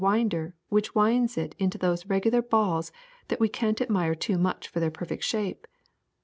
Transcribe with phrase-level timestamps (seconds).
[0.01, 2.91] •t i• i• j Winder, which winds it into those regular balls
[3.27, 5.67] that we can't admire too much for their perfect shape.